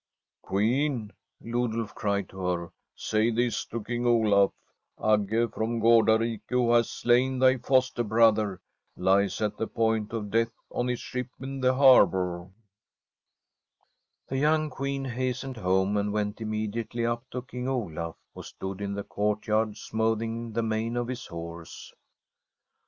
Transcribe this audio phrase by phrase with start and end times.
[0.25, 1.13] * Queen,'
[1.43, 4.51] Lodulf cried to her, * say this to King Olaf:
[4.99, 8.61] "Agge from Gardarike, who has [ao3l From a SWEDISH HOMESTEAD slain thy foster brother,
[8.97, 12.49] lies at the point of death on his ship in the harbour/''
[14.29, 18.95] The young Queen hastened home and went immediately up to King Olaf, who stood in
[18.95, 21.93] the courtyard smoothing the mane of his horse.